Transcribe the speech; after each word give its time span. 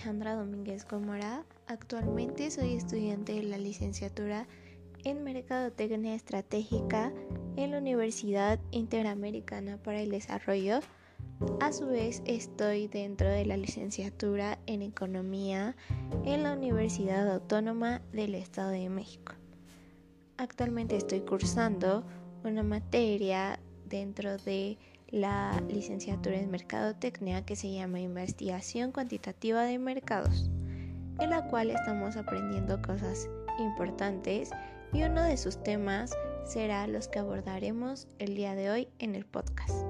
Alejandra 0.00 0.34
Domínguez 0.34 0.86
Gómora. 0.88 1.44
Actualmente 1.66 2.50
soy 2.50 2.72
estudiante 2.72 3.34
de 3.34 3.42
la 3.42 3.58
licenciatura 3.58 4.48
en 5.04 5.22
Mercadotecnia 5.22 6.14
Estratégica 6.14 7.12
en 7.56 7.72
la 7.72 7.78
Universidad 7.78 8.58
Interamericana 8.70 9.76
para 9.76 10.00
el 10.00 10.10
Desarrollo. 10.10 10.80
A 11.60 11.74
su 11.74 11.86
vez, 11.86 12.22
estoy 12.24 12.88
dentro 12.88 13.28
de 13.28 13.44
la 13.44 13.58
licenciatura 13.58 14.58
en 14.64 14.80
Economía 14.80 15.76
en 16.24 16.44
la 16.44 16.54
Universidad 16.54 17.30
Autónoma 17.30 18.00
del 18.10 18.34
Estado 18.36 18.70
de 18.70 18.88
México. 18.88 19.34
Actualmente 20.38 20.96
estoy 20.96 21.20
cursando 21.20 22.06
una 22.42 22.62
materia 22.62 23.60
dentro 23.84 24.38
de 24.38 24.78
la 25.10 25.60
licenciatura 25.68 26.36
en 26.36 26.50
Mercadotecnia 26.50 27.44
que 27.44 27.56
se 27.56 27.72
llama 27.72 28.00
Investigación 28.00 28.92
Cuantitativa 28.92 29.62
de 29.62 29.78
Mercados, 29.78 30.48
en 31.18 31.30
la 31.30 31.46
cual 31.48 31.70
estamos 31.70 32.16
aprendiendo 32.16 32.80
cosas 32.80 33.28
importantes 33.58 34.50
y 34.92 35.02
uno 35.02 35.22
de 35.22 35.36
sus 35.36 35.62
temas 35.62 36.16
será 36.44 36.86
los 36.86 37.08
que 37.08 37.18
abordaremos 37.18 38.08
el 38.18 38.34
día 38.34 38.54
de 38.54 38.70
hoy 38.70 38.88
en 38.98 39.14
el 39.14 39.24
podcast. 39.24 39.84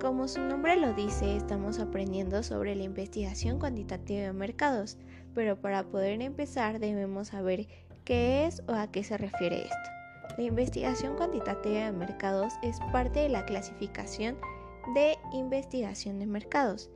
Como 0.00 0.28
su 0.28 0.40
nombre 0.40 0.76
lo 0.76 0.94
dice, 0.94 1.36
estamos 1.36 1.78
aprendiendo 1.80 2.42
sobre 2.42 2.76
la 2.76 2.84
investigación 2.84 3.58
cuantitativa 3.58 4.22
de 4.22 4.32
mercados, 4.32 4.96
pero 5.34 5.60
para 5.60 5.84
poder 5.84 6.20
empezar 6.22 6.78
debemos 6.78 7.28
saber 7.28 7.66
qué 8.04 8.46
es 8.46 8.62
o 8.68 8.72
a 8.72 8.90
qué 8.90 9.02
se 9.02 9.18
refiere 9.18 9.62
esto. 9.62 9.97
La 10.36 10.44
investigación 10.44 11.16
cuantitativa 11.16 11.86
de 11.86 11.92
mercados 11.92 12.52
es 12.62 12.78
parte 12.92 13.20
de 13.20 13.28
la 13.28 13.44
clasificación 13.44 14.36
de 14.94 15.16
investigación 15.32 16.18
de 16.18 16.26
mercados. 16.26 16.90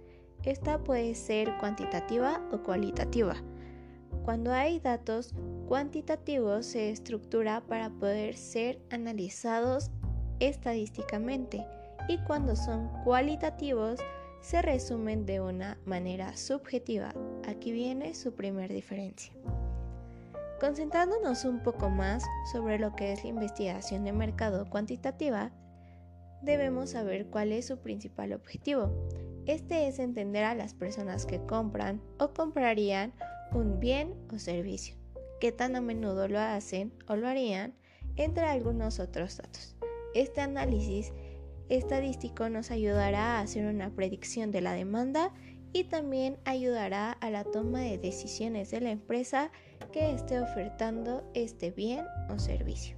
Esta 0.45 0.79
puede 0.79 1.15
ser 1.15 1.57
cuantitativa 1.59 2.41
o 2.53 2.63
cualitativa. 2.63 3.37
Cuando 4.25 4.53
hay 4.53 4.79
datos 4.79 5.35
cuantitativos 5.67 6.67
se 6.67 6.91
estructura 6.91 7.63
para 7.67 7.91
poder 7.91 8.37
ser 8.37 8.81
analizados 8.91 9.91
estadísticamente 10.39 11.65
y 12.09 12.19
cuando 12.19 12.57
son 12.57 12.89
cualitativos 13.05 14.01
se 14.41 14.61
resumen 14.61 15.25
de 15.25 15.41
una 15.41 15.79
manera 15.85 16.37
subjetiva. 16.37 17.15
Aquí 17.47 17.73
viene 17.73 18.15
su 18.15 18.33
primer 18.35 18.73
diferencia. 18.73 19.33
Concentrándonos 20.63 21.45
un 21.45 21.59
poco 21.59 21.91
más 21.91 22.25
sobre 22.53 22.79
lo 22.79 22.95
que 22.95 23.13
es 23.13 23.25
la 23.25 23.31
investigación 23.31 24.05
de 24.05 24.13
mercado 24.13 24.71
cuantitativa, 24.71 25.51
debemos 26.41 26.91
saber 26.91 27.27
cuál 27.27 27.51
es 27.51 27.67
su 27.67 27.81
principal 27.81 28.33
objetivo. 28.33 28.93
Este 29.45 29.89
es 29.89 29.99
entender 29.99 30.45
a 30.45 30.55
las 30.55 30.73
personas 30.73 31.27
que 31.27 31.45
compran 31.47 32.01
o 32.21 32.33
comprarían 32.33 33.13
un 33.53 33.81
bien 33.81 34.15
o 34.33 34.39
servicio, 34.39 34.95
qué 35.41 35.51
tan 35.51 35.75
a 35.75 35.81
menudo 35.81 36.29
lo 36.29 36.39
hacen 36.39 36.93
o 37.09 37.17
lo 37.17 37.27
harían, 37.27 37.75
entre 38.15 38.45
algunos 38.45 39.01
otros 39.01 39.39
datos. 39.39 39.75
Este 40.15 40.43
análisis 40.43 41.13
estadístico 41.71 42.49
nos 42.51 42.71
ayudará 42.71 43.39
a 43.39 43.41
hacer 43.41 43.67
una 43.67 43.91
predicción 43.91 44.53
de 44.53 44.61
la 44.61 44.75
demanda 44.75 45.35
y 45.73 45.85
también 45.85 46.39
ayudará 46.45 47.13
a 47.13 47.31
la 47.31 47.45
toma 47.45 47.81
de 47.81 47.99
decisiones 47.99 48.71
de 48.71 48.81
la 48.81 48.91
empresa 48.91 49.51
que 49.93 50.13
esté 50.13 50.41
ofertando 50.41 51.25
este 51.35 51.71
bien 51.71 52.05
o 52.29 52.39
servicio. 52.39 52.97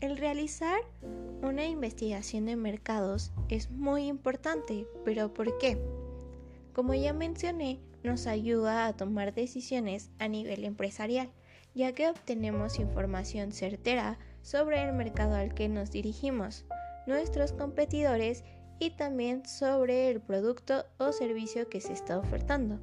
El 0.00 0.16
realizar 0.16 0.80
una 1.42 1.66
investigación 1.66 2.46
de 2.46 2.56
mercados 2.56 3.32
es 3.48 3.70
muy 3.70 4.06
importante, 4.06 4.86
pero 5.04 5.34
¿por 5.34 5.58
qué? 5.58 5.78
Como 6.72 6.94
ya 6.94 7.12
mencioné, 7.12 7.80
nos 8.02 8.26
ayuda 8.26 8.86
a 8.86 8.96
tomar 8.96 9.34
decisiones 9.34 10.10
a 10.18 10.28
nivel 10.28 10.64
empresarial, 10.64 11.30
ya 11.74 11.92
que 11.92 12.08
obtenemos 12.08 12.78
información 12.78 13.52
certera 13.52 14.18
sobre 14.42 14.82
el 14.82 14.94
mercado 14.94 15.34
al 15.34 15.52
que 15.52 15.68
nos 15.68 15.90
dirigimos, 15.90 16.64
nuestros 17.06 17.52
competidores 17.52 18.44
y 18.80 18.90
también 18.90 19.46
sobre 19.46 20.10
el 20.10 20.20
producto 20.20 20.86
o 20.98 21.12
servicio 21.12 21.68
que 21.68 21.80
se 21.80 21.92
está 21.92 22.18
ofertando. 22.18 22.80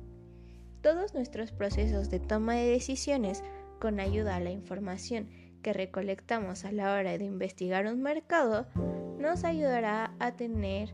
Todos 0.82 1.14
nuestros 1.14 1.52
procesos 1.52 2.10
de 2.10 2.20
toma 2.20 2.54
de 2.54 2.70
decisiones 2.70 3.44
con 3.82 4.00
ayuda 4.00 4.36
a 4.36 4.40
la 4.40 4.52
información 4.52 5.28
que 5.62 5.74
recolectamos 5.74 6.64
a 6.64 6.72
la 6.72 6.94
hora 6.94 7.18
de 7.18 7.26
investigar 7.26 7.88
un 7.88 8.02
mercado 8.02 8.68
nos 9.18 9.44
ayudará 9.44 10.14
a 10.20 10.32
tener 10.34 10.94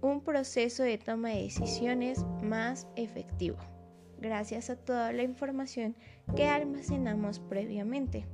un 0.00 0.22
proceso 0.22 0.82
de 0.82 0.96
toma 0.96 1.30
de 1.30 1.42
decisiones 1.42 2.24
más 2.42 2.86
efectivo, 2.96 3.58
gracias 4.20 4.70
a 4.70 4.76
toda 4.76 5.12
la 5.12 5.22
información 5.22 5.94
que 6.34 6.46
almacenamos 6.46 7.40
previamente. 7.40 8.24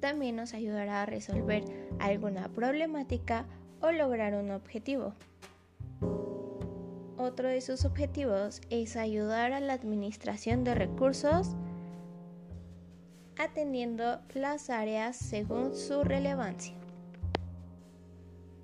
También 0.00 0.34
nos 0.34 0.52
ayudará 0.52 1.02
a 1.02 1.06
resolver 1.06 1.62
alguna 2.00 2.48
problemática 2.48 3.46
o 3.82 3.92
lograr 3.92 4.34
un 4.34 4.50
objetivo. 4.50 5.12
Otro 7.18 7.48
de 7.48 7.60
sus 7.60 7.84
objetivos 7.84 8.60
es 8.70 8.96
ayudar 8.96 9.52
a 9.52 9.60
la 9.60 9.74
administración 9.74 10.64
de 10.64 10.74
recursos 10.74 11.54
atendiendo 13.38 14.20
las 14.34 14.70
áreas 14.70 15.16
según 15.16 15.74
su 15.74 16.04
relevancia. 16.04 16.74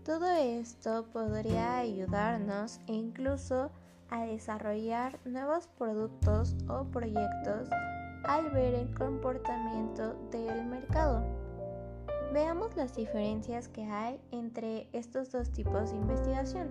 Todo 0.05 0.31
esto 0.31 1.07
podría 1.13 1.79
ayudarnos 1.79 2.81
e 2.87 2.95
incluso 2.95 3.71
a 4.11 4.25
desarrollar 4.25 5.19
nuevos 5.25 5.69
productos 5.79 6.57
o 6.69 6.85
proyectos 6.85 7.69
al 8.25 8.51
ver 8.51 8.75
el 8.75 8.95
comportamiento 8.95 10.15
del 10.31 10.65
mercado. 10.65 11.38
Veamos 12.33 12.77
las 12.77 12.95
diferencias 12.95 13.69
que 13.69 13.85
hay 13.85 14.21
entre 14.33 14.89
estos 14.93 15.33
dos 15.33 15.51
tipos 15.51 15.91
de 15.91 15.97
investigación. 15.97 16.69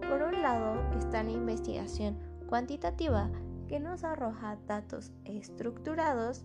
Por 0.00 0.20
un 0.22 0.42
lado 0.42 0.80
está 0.98 1.22
la 1.22 1.30
investigación 1.30 2.18
cuantitativa 2.48 3.30
que 3.68 3.78
nos 3.78 4.02
arroja 4.02 4.58
datos 4.66 5.12
estructurados 5.24 6.44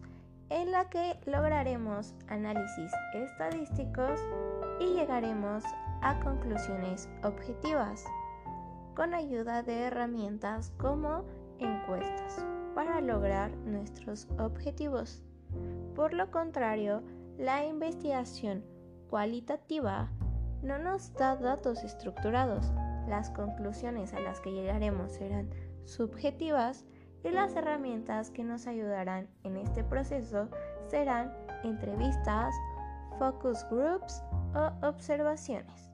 en 0.49 0.71
la 0.71 0.89
que 0.89 1.17
lograremos 1.25 2.13
análisis 2.27 2.91
estadísticos 3.13 4.19
y 4.79 4.93
llegaremos 4.93 5.63
a 6.01 6.19
conclusiones 6.19 7.09
objetivas 7.23 8.05
con 8.95 9.15
ayuda 9.15 9.63
de 9.63 9.83
herramientas 9.83 10.71
como 10.77 11.23
encuestas 11.59 12.45
para 12.75 13.01
lograr 13.01 13.51
nuestros 13.65 14.27
objetivos. 14.37 15.23
Por 15.95 16.13
lo 16.13 16.29
contrario, 16.31 17.01
la 17.37 17.65
investigación 17.65 18.63
cualitativa 19.09 20.09
no 20.61 20.77
nos 20.77 21.13
da 21.13 21.35
datos 21.35 21.83
estructurados. 21.83 22.71
Las 23.07 23.29
conclusiones 23.31 24.13
a 24.13 24.19
las 24.19 24.39
que 24.39 24.51
llegaremos 24.51 25.13
serán 25.13 25.49
subjetivas 25.85 26.85
y 27.23 27.29
las 27.29 27.55
herramientas 27.55 28.29
que 28.29 28.43
nos 28.43 28.67
ayudarán 28.67 29.27
en 29.43 29.57
este 29.57 29.83
proceso 29.83 30.49
serán 30.87 31.33
entrevistas, 31.63 32.53
focus 33.17 33.65
groups 33.69 34.23
o 34.55 34.87
observaciones. 34.87 35.91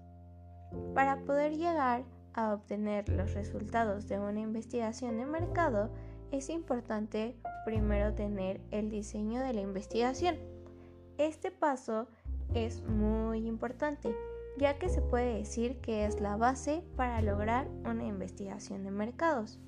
Para 0.93 1.17
poder 1.21 1.55
llegar 1.55 2.03
a 2.33 2.53
obtener 2.53 3.09
los 3.09 3.33
resultados 3.33 4.07
de 4.07 4.19
una 4.19 4.39
investigación 4.39 5.17
de 5.17 5.25
mercado, 5.25 5.89
es 6.31 6.49
importante 6.49 7.35
primero 7.65 8.13
tener 8.13 8.61
el 8.71 8.89
diseño 8.89 9.41
de 9.41 9.53
la 9.53 9.61
investigación. 9.61 10.56
Este 11.17 11.49
paso 11.49 12.07
es 12.53 12.83
muy 12.83 13.47
importante, 13.47 14.15
ya 14.57 14.77
que 14.77 14.89
se 14.89 15.01
puede 15.01 15.37
decir 15.37 15.81
que 15.81 16.05
es 16.05 16.21
la 16.21 16.37
base 16.37 16.83
para 16.95 17.21
lograr 17.21 17.67
una 17.85 18.05
investigación 18.05 18.83
de 18.83 18.91
mercados. 18.91 19.59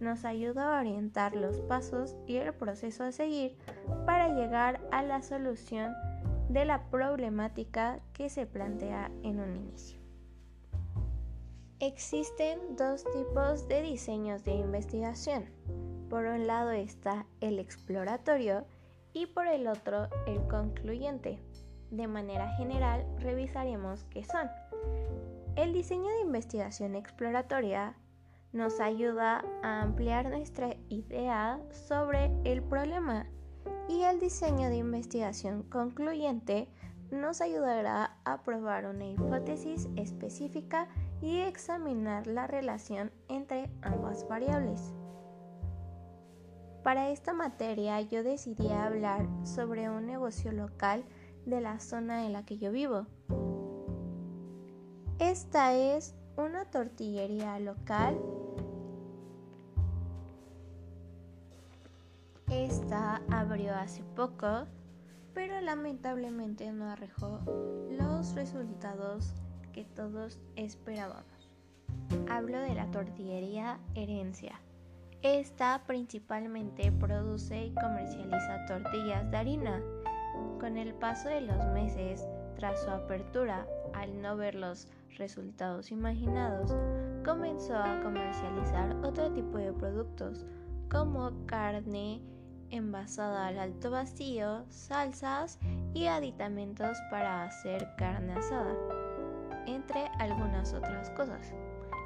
Nos 0.00 0.24
ayuda 0.24 0.76
a 0.76 0.80
orientar 0.80 1.36
los 1.36 1.60
pasos 1.60 2.16
y 2.26 2.36
el 2.36 2.54
proceso 2.54 3.04
a 3.04 3.12
seguir 3.12 3.58
para 4.06 4.28
llegar 4.34 4.80
a 4.90 5.02
la 5.02 5.20
solución 5.20 5.92
de 6.48 6.64
la 6.64 6.88
problemática 6.90 8.00
que 8.14 8.30
se 8.30 8.46
plantea 8.46 9.10
en 9.22 9.40
un 9.40 9.56
inicio. 9.56 10.00
Existen 11.78 12.76
dos 12.76 13.04
tipos 13.04 13.68
de 13.68 13.82
diseños 13.82 14.44
de 14.44 14.54
investigación. 14.54 15.44
Por 16.08 16.24
un 16.24 16.46
lado 16.46 16.70
está 16.70 17.26
el 17.40 17.58
exploratorio 17.58 18.66
y 19.12 19.26
por 19.26 19.46
el 19.46 19.66
otro 19.66 20.08
el 20.26 20.46
concluyente. 20.48 21.38
De 21.90 22.06
manera 22.06 22.54
general 22.56 23.04
revisaremos 23.18 24.04
qué 24.10 24.24
son. 24.24 24.48
El 25.56 25.72
diseño 25.72 26.08
de 26.08 26.20
investigación 26.20 26.94
exploratoria 26.94 27.94
nos 28.52 28.80
ayuda 28.80 29.44
a 29.62 29.82
ampliar 29.82 30.28
nuestra 30.28 30.76
idea 30.88 31.60
sobre 31.70 32.32
el 32.44 32.62
problema 32.62 33.26
y 33.88 34.02
el 34.02 34.20
diseño 34.20 34.68
de 34.68 34.76
investigación 34.76 35.64
concluyente 35.64 36.68
nos 37.10 37.40
ayudará 37.40 38.16
a 38.24 38.42
probar 38.42 38.86
una 38.86 39.06
hipótesis 39.06 39.88
específica 39.96 40.88
y 41.20 41.40
examinar 41.40 42.26
la 42.26 42.46
relación 42.46 43.10
entre 43.28 43.68
ambas 43.82 44.26
variables. 44.28 44.94
Para 46.82 47.10
esta 47.10 47.34
materia 47.34 48.00
yo 48.00 48.22
decidí 48.22 48.68
hablar 48.68 49.28
sobre 49.44 49.90
un 49.90 50.06
negocio 50.06 50.50
local 50.50 51.04
de 51.44 51.60
la 51.60 51.78
zona 51.78 52.24
en 52.24 52.32
la 52.32 52.44
que 52.44 52.56
yo 52.56 52.72
vivo. 52.72 53.06
Esta 55.18 55.74
es 55.74 56.14
una 56.38 56.64
tortillería 56.64 57.58
local. 57.58 58.18
Esta 62.48 63.20
abrió 63.30 63.74
hace 63.74 64.02
poco, 64.16 64.66
pero 65.34 65.60
lamentablemente 65.60 66.72
no 66.72 66.86
arrojó 66.90 67.40
los 67.90 68.34
resultados 68.34 69.34
que 69.74 69.84
todos 69.84 70.40
esperábamos. 70.56 71.50
Hablo 72.30 72.58
de 72.58 72.74
la 72.74 72.90
tortillería 72.90 73.78
Herencia. 73.94 74.60
Esta 75.22 75.82
principalmente 75.86 76.90
produce 76.92 77.66
y 77.66 77.74
comercializa 77.74 78.64
tortillas 78.66 79.30
de 79.30 79.36
harina. 79.36 79.82
Con 80.58 80.78
el 80.78 80.94
paso 80.94 81.28
de 81.28 81.42
los 81.42 81.66
meses, 81.74 82.26
tras 82.56 82.82
su 82.82 82.90
apertura, 82.90 83.66
al 83.92 84.22
no 84.22 84.36
ver 84.36 84.54
los 84.54 84.88
resultados 85.18 85.90
imaginados, 85.90 86.74
comenzó 87.22 87.76
a 87.76 88.00
comercializar 88.02 88.96
otro 89.04 89.30
tipo 89.32 89.58
de 89.58 89.74
productos 89.74 90.46
como 90.90 91.32
carne 91.44 92.22
envasada 92.70 93.48
al 93.48 93.58
alto 93.58 93.90
vacío, 93.90 94.64
salsas 94.70 95.58
y 95.92 96.06
aditamentos 96.06 96.96
para 97.10 97.44
hacer 97.44 97.86
carne 97.98 98.32
asada, 98.32 98.74
entre 99.66 100.06
algunas 100.18 100.72
otras 100.72 101.10
cosas. 101.10 101.52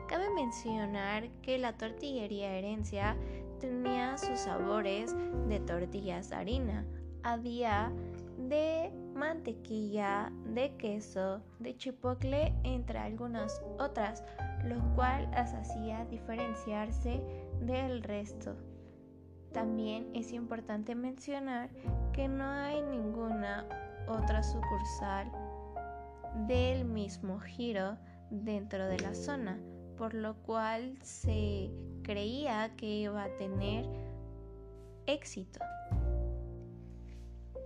Cabe 0.09 0.29
mencionar 0.31 1.31
que 1.41 1.57
la 1.59 1.73
tortillería 1.79 2.57
herencia 2.57 3.17
tenía 3.59 4.19
sus 4.19 4.41
sabores 4.41 5.15
de 5.49 5.61
tortillas 5.61 6.29
de 6.29 6.37
harina. 6.37 6.85
Había 7.23 7.91
de 8.37 8.93
mantequilla, 9.15 10.31
de 10.53 10.77
queso, 10.77 11.41
de 11.59 11.75
chipotle, 11.77 12.55
entre 12.65 12.99
algunas 12.99 13.63
otras, 13.79 14.23
lo 14.65 14.79
cual 14.95 15.31
las 15.31 15.55
hacía 15.55 16.05
diferenciarse 16.05 17.23
del 17.61 18.03
resto. 18.03 18.57
También 19.53 20.11
es 20.15 20.33
importante 20.33 20.95
mencionar 20.95 21.71
que 22.13 22.29
no 22.29 22.45
hay 22.45 22.83
ninguna 22.83 23.67
otra 24.07 24.43
sucursal 24.43 25.31
del 26.47 26.85
mismo 26.85 27.39
giro 27.41 27.97
dentro 28.31 28.87
de 28.87 28.99
la 28.99 29.15
zona 29.15 29.59
por 29.97 30.15
lo 30.15 30.35
cual 30.43 30.99
se 31.03 31.71
creía 32.03 32.75
que 32.77 32.87
iba 32.87 33.25
a 33.25 33.37
tener 33.37 33.87
éxito. 35.07 35.61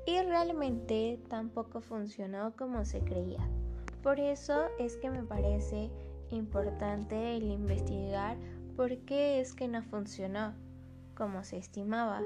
Y 0.06 0.20
realmente 0.22 1.20
tampoco 1.28 1.80
funcionó 1.80 2.54
como 2.56 2.84
se 2.84 3.00
creía. 3.00 3.46
Por 4.02 4.20
eso 4.20 4.66
es 4.78 4.96
que 4.96 5.10
me 5.10 5.22
parece 5.22 5.90
importante 6.30 7.36
el 7.36 7.50
investigar 7.50 8.36
por 8.76 8.96
qué 8.98 9.40
es 9.40 9.54
que 9.54 9.68
no 9.68 9.82
funcionó 9.82 10.54
como 11.14 11.42
se 11.42 11.58
estimaba 11.58 12.22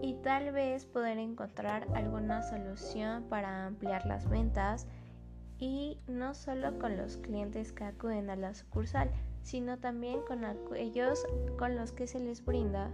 y 0.00 0.14
tal 0.14 0.52
vez 0.52 0.86
poder 0.86 1.18
encontrar 1.18 1.86
alguna 1.94 2.42
solución 2.42 3.24
para 3.28 3.66
ampliar 3.66 4.06
las 4.06 4.28
ventas 4.28 4.86
y 5.62 5.96
no 6.08 6.34
solo 6.34 6.76
con 6.80 6.96
los 6.96 7.18
clientes 7.18 7.72
que 7.72 7.84
acuden 7.84 8.30
a 8.30 8.34
la 8.34 8.52
sucursal, 8.52 9.12
sino 9.42 9.78
también 9.78 10.20
con 10.22 10.44
aquellos 10.44 11.24
con 11.56 11.76
los 11.76 11.92
que 11.92 12.08
se 12.08 12.18
les 12.18 12.44
brinda 12.44 12.90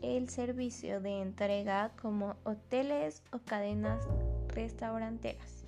el 0.00 0.28
servicio 0.28 1.00
de 1.00 1.22
entrega 1.22 1.90
como 2.00 2.36
hoteles 2.44 3.24
o 3.32 3.40
cadenas 3.40 4.06
restauranteras. 4.46 5.64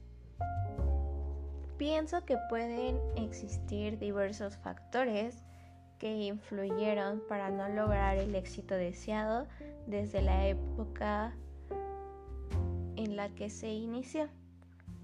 Pienso 1.78 2.24
que 2.24 2.38
pueden 2.48 3.00
existir 3.16 3.98
diversos 3.98 4.56
factores 4.58 5.42
que 5.98 6.12
influyeron 6.12 7.20
para 7.28 7.50
no 7.50 7.68
lograr 7.68 8.18
el 8.18 8.36
éxito 8.36 8.76
deseado 8.76 9.48
desde 9.88 10.22
la 10.22 10.46
época 10.46 11.34
en 12.94 13.16
la 13.16 13.30
que 13.30 13.50
se 13.50 13.70
inició, 13.70 14.28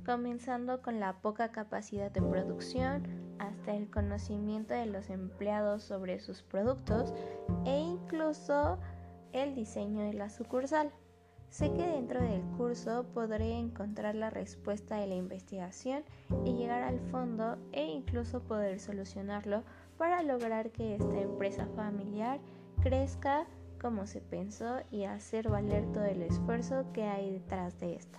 comenzando 0.04 0.82
con 0.82 1.00
la 1.00 1.14
poca 1.20 1.52
capacidad 1.52 2.10
de 2.10 2.22
producción, 2.22 3.06
hasta 3.38 3.74
el 3.74 3.90
conocimiento 3.90 4.74
de 4.74 4.86
los 4.86 5.10
empleados 5.10 5.82
sobre 5.82 6.20
sus 6.20 6.42
productos 6.42 7.12
e 7.64 7.78
incluso 7.78 8.78
el 9.32 9.54
diseño 9.54 10.04
de 10.04 10.14
la 10.14 10.30
sucursal. 10.30 10.92
Sé 11.50 11.70
que 11.72 11.86
dentro 11.86 12.22
del 12.22 12.40
curso 12.56 13.04
podré 13.12 13.58
encontrar 13.58 14.14
la 14.14 14.30
respuesta 14.30 14.96
de 14.96 15.06
la 15.06 15.16
investigación 15.16 16.02
y 16.46 16.54
llegar 16.54 16.82
al 16.82 16.98
fondo 17.10 17.58
e 17.72 17.84
incluso 17.84 18.40
poder 18.40 18.80
solucionarlo 18.80 19.62
para 19.98 20.22
lograr 20.22 20.70
que 20.70 20.94
esta 20.94 21.20
empresa 21.20 21.66
familiar 21.76 22.40
crezca 22.82 23.46
como 23.80 24.06
se 24.06 24.20
pensó 24.20 24.78
y 24.90 25.04
hacer 25.04 25.48
valer 25.48 25.84
todo 25.92 26.04
el 26.04 26.22
esfuerzo 26.22 26.86
que 26.94 27.02
hay 27.02 27.32
detrás 27.32 27.78
de 27.80 27.96
esta. 27.96 28.18